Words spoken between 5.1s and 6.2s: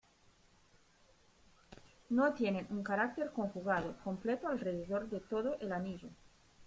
de todo el anillo.